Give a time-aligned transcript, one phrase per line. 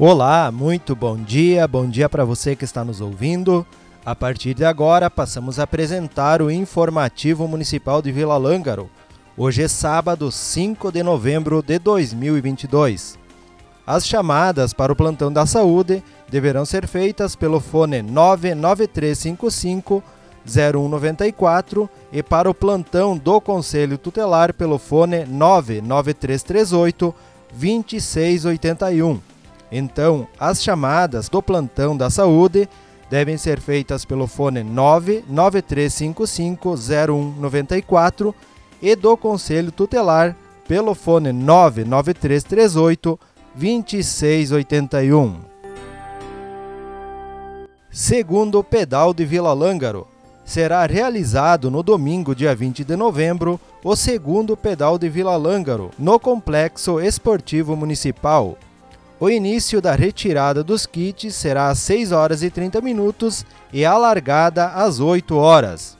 [0.00, 3.66] Olá, muito bom dia, bom dia para você que está nos ouvindo.
[4.04, 8.88] A partir de agora, passamos a apresentar o informativo municipal de Vila Lângaro.
[9.36, 13.18] Hoje é sábado, 5 de novembro de 2022.
[13.84, 20.00] As chamadas para o plantão da saúde deverão ser feitas pelo fone 99355
[20.46, 27.12] 0194 e para o plantão do Conselho Tutelar pelo fone 99338
[27.52, 29.37] 2681.
[29.70, 32.68] Então, as chamadas do plantão da saúde
[33.10, 38.34] devem ser feitas pelo fone 99355 0194
[38.80, 40.36] e do Conselho Tutelar
[40.66, 43.18] pelo fone 99338
[43.54, 45.40] 2681.
[47.90, 50.06] Segundo Pedal de Vila Lângaro,
[50.44, 56.20] será realizado no domingo, dia 20 de novembro, o segundo Pedal de Vila Lângaro, no
[56.20, 58.58] Complexo Esportivo Municipal.
[59.20, 63.98] O início da retirada dos kits será às 6 horas e 30 minutos e a
[63.98, 65.98] largada às 8 horas.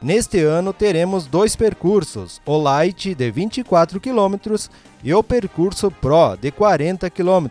[0.00, 4.68] Neste ano teremos dois percursos, o Light de 24 km
[5.04, 7.46] e o percurso Pro de 40 km.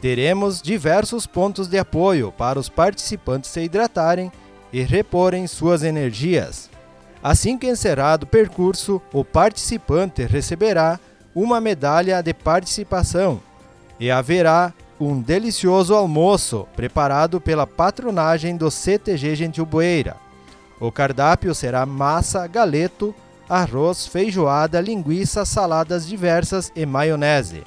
[0.00, 4.32] Teremos diversos pontos de apoio para os participantes se hidratarem
[4.72, 6.68] e reporem suas energias.
[7.22, 10.98] Assim que encerrado o percurso, o participante receberá
[11.32, 13.40] uma medalha de participação
[13.98, 20.16] e haverá um delicioso almoço preparado pela patronagem do CTG Gentil Boeira.
[20.80, 23.14] O cardápio será massa, galeto,
[23.48, 27.62] arroz, feijoada, linguiça, saladas diversas e maionese.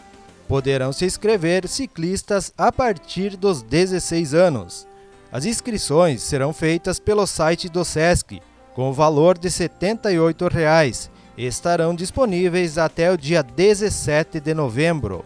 [0.47, 4.87] Poderão se inscrever ciclistas a partir dos 16 anos.
[5.31, 8.41] As inscrições serão feitas pelo site do SESC,
[8.73, 15.23] com o valor de 78 reais, e estarão disponíveis até o dia 17 de novembro.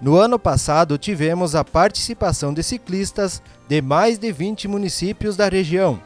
[0.00, 6.00] No ano passado, tivemos a participação de ciclistas de mais de 20 municípios da região.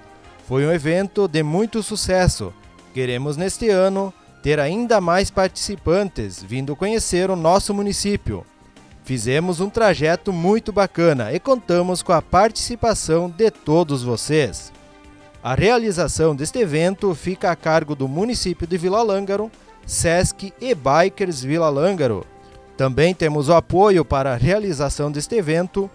[0.48, 2.54] Foi um evento de muito sucesso.
[2.94, 8.46] Queremos neste ano ter ainda mais participantes vindo conhecer o nosso município.
[9.04, 14.72] Fizemos um trajeto muito bacana e contamos com a participação de todos vocês.
[15.42, 19.50] A realização deste evento fica a cargo do município de Vila Lângaro,
[19.84, 22.24] SESC e Bikers Vila Lângaro,
[22.82, 25.88] também temos o apoio para a realização deste evento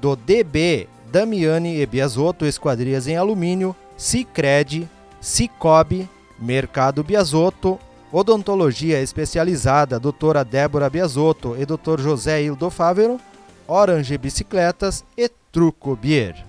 [0.00, 4.88] do DB Damiani e Biasotto Esquadrias em Alumínio, Cicred,
[5.20, 6.08] Cicobi,
[6.38, 7.80] Mercado Biasotto,
[8.12, 11.98] Odontologia Especializada Doutora Débora Biasotto e Dr.
[11.98, 13.18] José Hildo Fávero,
[13.66, 16.46] Orange Bicicletas e Truco Bier.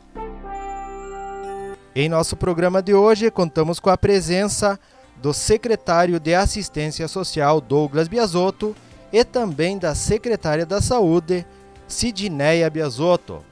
[1.96, 4.80] Em nosso programa de hoje, contamos com a presença
[5.20, 8.76] do secretário de Assistência Social Douglas Biasotto
[9.16, 11.46] e também da secretária da Saúde,
[11.88, 13.46] Sidneia Biasotto.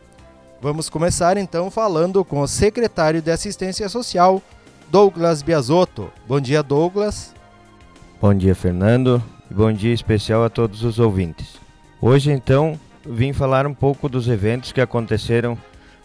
[0.62, 4.42] Vamos começar então falando com o secretário de Assistência Social,
[4.92, 6.12] Douglas Biasotto.
[6.28, 7.34] Bom dia, Douglas.
[8.20, 9.24] Bom dia, Fernando.
[9.50, 11.56] Bom dia especial a todos os ouvintes.
[12.02, 15.58] Hoje, então, vim falar um pouco dos eventos que aconteceram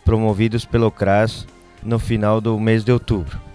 [0.04, 1.48] promovidos pelo CRAS
[1.82, 3.47] no final do mês de outubro.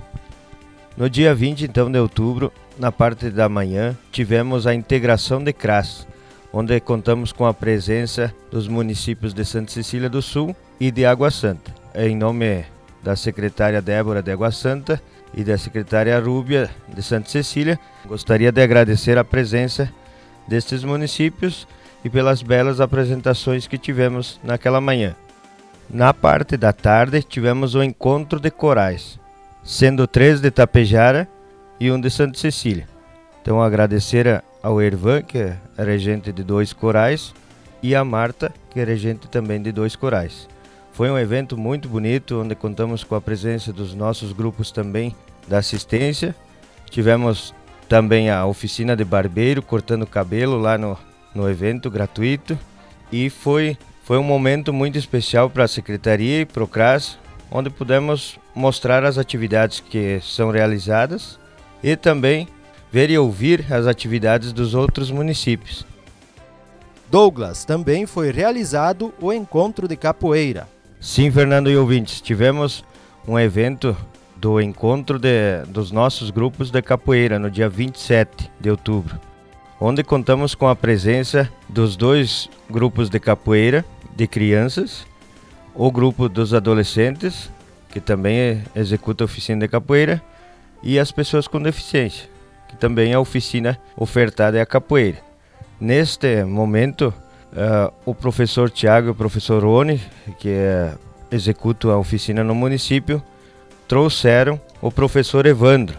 [0.96, 6.08] No dia 20 então de outubro, na parte da manhã, tivemos a integração de CRAS,
[6.52, 11.32] onde contamos com a presença dos municípios de Santa Cecília do Sul e de Água
[11.32, 11.74] Santa.
[11.96, 12.64] Em nome
[13.02, 15.02] da secretária Débora de Água Santa
[15.34, 19.92] e da secretária Rúbia de Santa Cecília, gostaria de agradecer a presença
[20.48, 21.68] destes municípios
[22.06, 25.16] e pelas belas apresentações que tivemos naquela manhã.
[25.90, 29.20] Na parte da tarde, tivemos o encontro de corais,
[29.64, 31.28] sendo três de Tapejara
[31.80, 32.88] e um de Santa Cecília.
[33.42, 37.34] Então agradecer ao Ervan, que é regente de dois corais,
[37.82, 40.48] e a Marta, que é regente também de dois corais.
[40.94, 45.16] Foi um evento muito bonito, onde contamos com a presença dos nossos grupos também
[45.48, 46.36] da assistência.
[46.90, 47.54] Tivemos
[47.90, 50.98] também a oficina de barbeiro, cortando cabelo lá no,
[51.34, 52.58] no evento gratuito.
[53.12, 57.18] E foi, foi um momento muito especial para a Secretaria e para o CRAS,
[57.54, 61.40] onde pudemos mostrar as atividades que são realizadas
[61.84, 62.48] e também
[62.92, 65.86] ver e ouvir as atividades dos outros municípios.
[67.12, 70.68] Douglas, também foi realizado o encontro de capoeira.
[71.00, 72.84] Sim, Fernando e ouvintes, tivemos
[73.28, 73.96] um evento
[74.36, 79.20] do encontro de, dos nossos grupos de capoeira no dia 27 de outubro,
[79.80, 83.86] onde contamos com a presença dos dois grupos de capoeira
[84.16, 85.06] de crianças,
[85.76, 87.50] o grupo dos adolescentes,
[87.90, 90.22] que também executa oficina de capoeira,
[90.82, 92.30] e as pessoas com deficiência,
[92.68, 95.20] que também a oficina ofertada é a capoeira.
[95.80, 97.14] Neste momento,
[97.54, 100.02] uh, o professor Tiago e o professor Rony,
[100.40, 100.94] que é,
[101.32, 103.22] executam a oficina no município,
[103.88, 105.98] trouxeram o professor Evandro,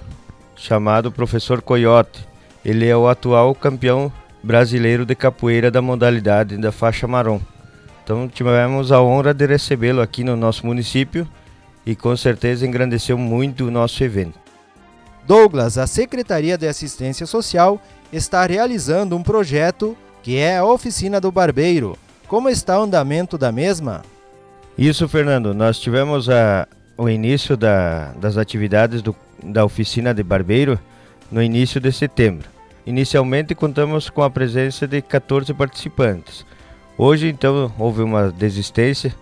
[0.56, 2.26] chamado professor Coyote.
[2.64, 4.12] Ele é o atual campeão
[4.42, 7.40] brasileiro de capoeira da modalidade da faixa marrom.
[8.04, 11.26] Então tivemos a honra de recebê-lo aqui no nosso município
[11.86, 14.38] e com certeza engrandeceu muito o nosso evento.
[15.26, 17.80] Douglas, a Secretaria de Assistência Social
[18.12, 21.96] está realizando um projeto que é a Oficina do Barbeiro.
[22.26, 24.02] Como está o andamento da mesma?
[24.76, 25.54] Isso, Fernando.
[25.54, 30.78] Nós tivemos a, o início da, das atividades do, da Oficina de Barbeiro
[31.30, 32.48] no início de setembro.
[32.86, 36.44] Inicialmente contamos com a presença de 14 participantes.
[36.96, 39.14] Hoje, então, houve uma desistência,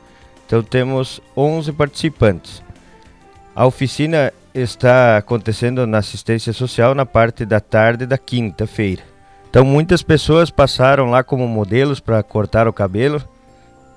[0.46, 2.62] então temos 11 participantes.
[3.54, 9.02] A oficina está acontecendo na assistência social na parte da tarde da quinta-feira.
[9.48, 13.22] Então, muitas pessoas passaram lá como modelos para cortar o cabelo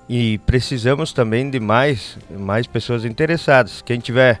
[0.08, 3.82] e precisamos também de mais, mais pessoas interessadas.
[3.82, 4.40] Quem tiver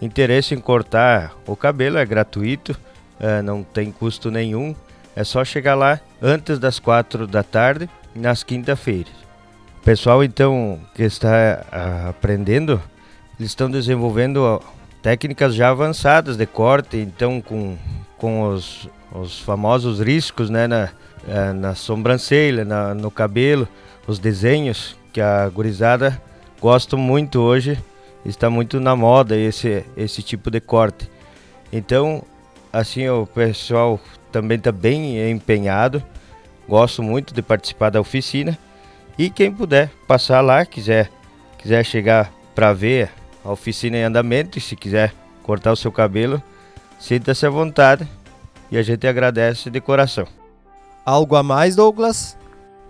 [0.00, 2.76] interesse em cortar o cabelo é gratuito
[3.22, 4.74] é, não tem custo nenhum.
[5.14, 9.12] É só chegar lá antes das quatro da tarde, nas quinta-feiras.
[9.80, 12.80] O pessoal, então, que está a, aprendendo,
[13.38, 14.62] eles estão desenvolvendo
[15.02, 17.76] técnicas já avançadas de corte, então, com,
[18.16, 20.90] com os, os famosos riscos né, na,
[21.26, 23.66] é, na sobrancelha, na, no cabelo,
[24.06, 26.20] os desenhos que a gurizada
[26.60, 27.78] gosta muito hoje,
[28.24, 31.10] está muito na moda esse, esse tipo de corte.
[31.72, 32.22] Então,
[32.72, 34.00] assim o pessoal
[34.30, 36.02] também está bem empenhado.
[36.72, 38.58] Gosto muito de participar da oficina.
[39.18, 41.10] E quem puder passar lá, quiser,
[41.58, 43.10] quiser chegar para ver
[43.44, 46.42] a oficina em andamento e se quiser cortar o seu cabelo,
[46.98, 48.08] sinta-se à vontade
[48.70, 50.26] e a gente agradece de coração.
[51.04, 52.38] Algo a mais, Douglas?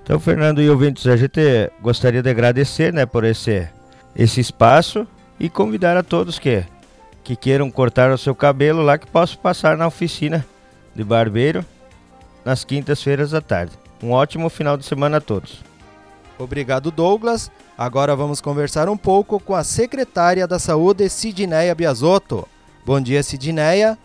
[0.05, 1.40] Então, Fernando e ouvintes, a gente
[1.81, 3.69] gostaria de agradecer né, por esse,
[4.14, 5.05] esse espaço
[5.40, 6.64] e convidar a todos que
[7.25, 10.46] que queiram cortar o seu cabelo lá que posso passar na oficina
[10.94, 11.64] de barbeiro
[12.44, 13.72] nas quintas-feiras à tarde.
[14.02, 15.60] Um ótimo final de semana a todos.
[16.38, 17.50] Obrigado, Douglas.
[17.76, 22.46] Agora vamos conversar um pouco com a secretária da Saúde, Sidneia Biasotto.
[22.84, 23.96] Bom dia, Sidneia.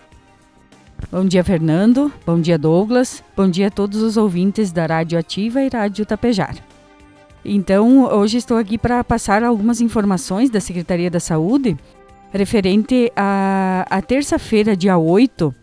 [1.11, 2.11] Bom dia, Fernando.
[2.25, 3.23] Bom dia, Douglas.
[3.35, 6.55] Bom dia a todos os ouvintes da Rádio Ativa e Rádio Tapejar.
[7.43, 11.77] Então, hoje estou aqui para passar algumas informações da Secretaria da Saúde
[12.31, 15.53] referente a, a terça-feira, dia 8,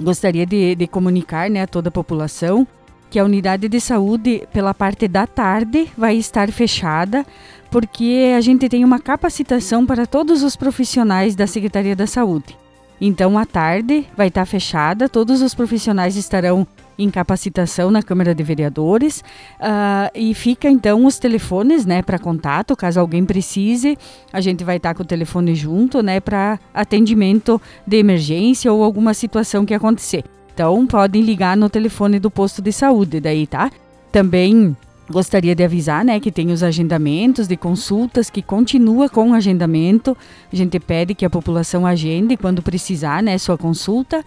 [0.00, 2.66] gostaria de, de comunicar né, a toda a população
[3.10, 7.24] que a unidade de saúde, pela parte da tarde, vai estar fechada,
[7.70, 12.56] porque a gente tem uma capacitação para todos os profissionais da Secretaria da Saúde.
[13.00, 16.66] Então, à tarde vai estar fechada, todos os profissionais estarão
[16.98, 19.22] em capacitação na Câmara de Vereadores
[19.60, 23.96] uh, e fica então os telefones, né, para contato, caso alguém precise,
[24.32, 29.14] a gente vai estar com o telefone junto, né, para atendimento de emergência ou alguma
[29.14, 30.24] situação que acontecer.
[30.52, 33.70] Então, podem ligar no telefone do posto de saúde daí, tá?
[34.10, 34.76] Também
[35.10, 40.14] Gostaria de avisar, né, que tem os agendamentos de consultas que continua com o agendamento.
[40.52, 44.22] A gente pede que a população agende quando precisar, né, sua consulta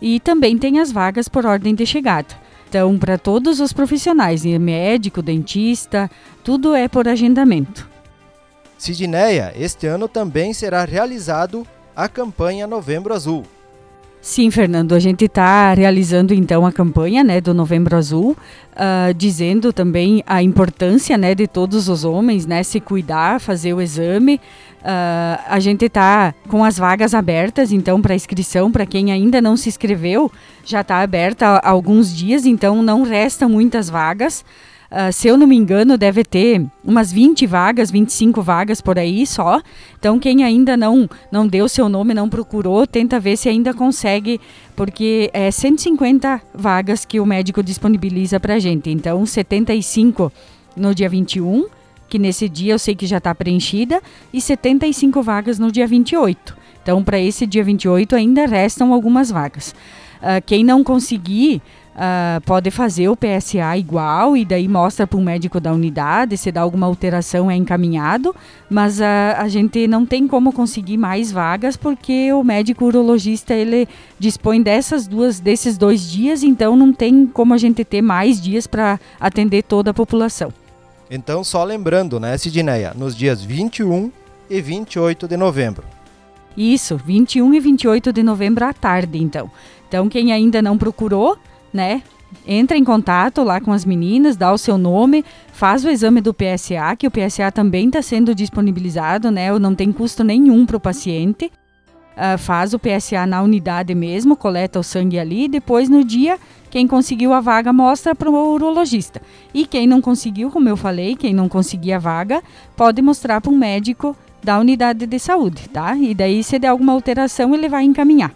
[0.00, 2.34] e também tem as vagas por ordem de chegada.
[2.68, 6.10] Então, para todos os profissionais, médico, dentista,
[6.44, 7.88] tudo é por agendamento.
[8.76, 13.44] Sidneia, este ano também será realizado a campanha Novembro Azul.
[14.26, 18.36] Sim, Fernando, a gente está realizando então a campanha né, do Novembro Azul,
[18.72, 23.80] uh, dizendo também a importância né, de todos os homens né, se cuidar, fazer o
[23.80, 24.40] exame.
[24.80, 29.56] Uh, a gente está com as vagas abertas, então, para inscrição, para quem ainda não
[29.56, 30.30] se inscreveu,
[30.64, 34.44] já está aberta há alguns dias, então não restam muitas vagas.
[34.90, 39.26] Uh, se eu não me engano, deve ter umas 20 vagas, 25 vagas por aí
[39.26, 39.60] só.
[39.98, 44.40] Então, quem ainda não, não deu seu nome, não procurou, tenta ver se ainda consegue,
[44.76, 48.88] porque é 150 vagas que o médico disponibiliza para a gente.
[48.90, 50.32] Então, 75
[50.76, 51.66] no dia 21,
[52.08, 54.00] que nesse dia eu sei que já está preenchida,
[54.32, 56.56] e 75 vagas no dia 28.
[56.82, 59.74] Então, para esse dia 28 ainda restam algumas vagas.
[60.18, 61.60] Uh, quem não conseguir
[61.96, 66.52] Uh, pode fazer o PSA igual e daí mostra para o médico da unidade, se
[66.52, 68.36] dá alguma alteração é encaminhado,
[68.68, 73.88] mas uh, a gente não tem como conseguir mais vagas porque o médico urologista ele
[74.18, 78.66] dispõe dessas duas, desses dois dias, então não tem como a gente ter mais dias
[78.66, 80.52] para atender toda a população.
[81.10, 84.12] Então, só lembrando, né, Sidneia, nos dias 21
[84.50, 85.84] e 28 de novembro.
[86.54, 89.50] Isso, 21 e 28 de novembro à tarde, então.
[89.88, 91.38] Então, quem ainda não procurou,
[91.72, 92.02] né?
[92.46, 96.34] entra em contato lá com as meninas, dá o seu nome, faz o exame do
[96.34, 99.56] PSA, que o PSA também está sendo disponibilizado, né?
[99.58, 101.50] Não tem custo nenhum para o paciente.
[102.16, 106.38] Uh, faz o PSA na unidade mesmo, coleta o sangue ali, depois no dia,
[106.70, 109.20] quem conseguiu a vaga mostra para o urologista.
[109.52, 112.42] E quem não conseguiu, como eu falei, quem não conseguir a vaga,
[112.74, 115.94] pode mostrar para um médico da unidade de saúde, tá?
[115.94, 118.32] E daí, se der alguma alteração, ele vai encaminhar.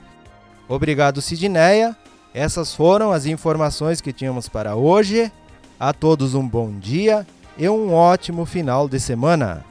[0.69, 1.97] Obrigado, Sidneia.
[2.33, 5.31] Essas foram as informações que tínhamos para hoje.
[5.79, 9.65] A todos um bom dia e um ótimo final de semana.